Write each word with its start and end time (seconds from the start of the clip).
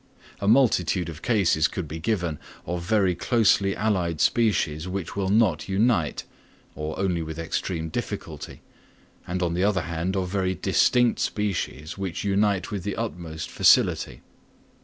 A 0.39 0.47
multitude 0.47 1.09
of 1.09 1.21
cases 1.21 1.67
could 1.67 1.87
be 1.87 1.99
given 1.99 2.39
of 2.65 2.81
very 2.81 3.13
closely 3.13 3.75
allied 3.75 4.19
species 4.19 4.87
which 4.87 5.15
will 5.15 5.29
not 5.29 5.69
unite, 5.69 6.23
or 6.73 6.97
only 6.97 7.21
with 7.21 7.37
extreme 7.37 7.89
difficulty; 7.89 8.61
and 9.27 9.43
on 9.43 9.53
the 9.53 9.63
other 9.63 9.81
hand 9.81 10.17
of 10.17 10.27
very 10.27 10.55
distinct 10.55 11.19
species 11.19 11.99
which 11.99 12.23
unite 12.23 12.71
with 12.71 12.81
the 12.81 12.95
utmost 12.95 13.51
facility. 13.51 14.21